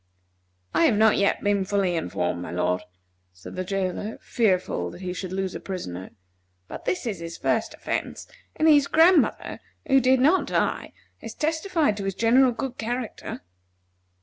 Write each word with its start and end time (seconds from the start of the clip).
"I 0.73 0.85
have 0.85 0.97
not 0.97 1.17
yet 1.17 1.43
been 1.43 1.63
fully 1.63 1.95
informed, 1.95 2.41
my 2.41 2.49
lord," 2.49 2.81
said 3.33 3.55
the 3.55 3.63
jailer, 3.63 4.17
fearful 4.19 4.89
that 4.89 5.01
he 5.01 5.13
should 5.13 5.31
lose 5.31 5.53
a 5.53 5.59
prisoner; 5.59 6.09
"but 6.67 6.85
this 6.85 7.05
is 7.05 7.19
his 7.19 7.37
first 7.37 7.75
offence, 7.75 8.25
and 8.55 8.67
his 8.67 8.87
grandmother, 8.87 9.59
who 9.85 9.99
did 10.01 10.19
not 10.19 10.47
die, 10.47 10.93
has 11.19 11.35
testified 11.35 11.97
to 11.97 12.05
his 12.05 12.15
general 12.15 12.51
good 12.51 12.79
character." 12.79 13.41